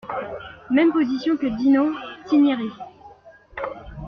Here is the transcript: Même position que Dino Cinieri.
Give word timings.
Même 0.71 0.91
position 0.91 1.37
que 1.37 1.45
Dino 1.45 1.91
Cinieri. 2.25 2.71